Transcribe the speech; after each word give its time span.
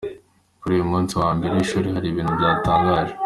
kuri 0.59 0.73
uwo 0.75 0.85
munsi 0.91 1.13
wa 1.21 1.29
mbere 1.37 1.51
w’ishuli 1.55 1.87
hari 1.95 2.07
ibintu 2.09 2.33
byantangaje. 2.39 3.13